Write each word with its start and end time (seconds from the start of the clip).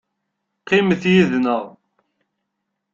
Qqimet 0.61 1.03
yid-nneɣ. 1.13 1.63